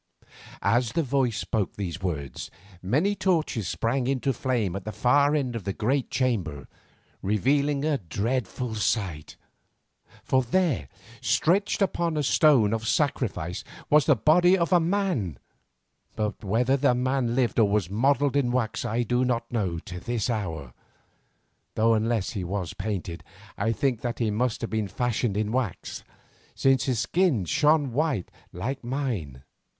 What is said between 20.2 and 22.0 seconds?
hour, though